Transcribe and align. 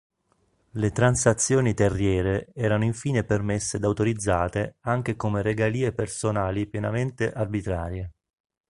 Le 0.71 0.91
transazioni 0.91 1.75
terriere 1.75 2.47
erano 2.55 2.83
infine 2.85 3.23
permesse 3.23 3.77
ed 3.77 3.83
autorizzate 3.83 4.77
anche 4.85 5.15
come 5.15 5.43
regalie 5.43 5.93
personali 5.93 6.65
pienamente 6.67 7.31
arbitrarie. 7.31 8.11